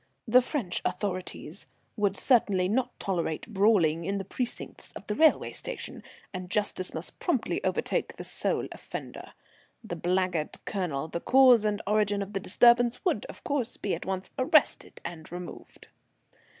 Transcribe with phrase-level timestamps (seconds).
[0.27, 6.01] The French authorities would certainly not tolerate brawling in the precincts of the railway station,
[6.33, 9.33] and justice must promptly overtake the sole offender.
[9.83, 14.07] The blackguard Colonel, the cause and origin of the disturbance, would, of course, be at
[14.07, 15.89] once arrested and removed.